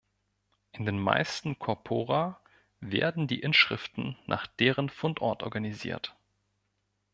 [0.71, 2.39] In den meisten Corpora
[2.79, 6.17] werden die Inschriften nach deren Fundort organisiert.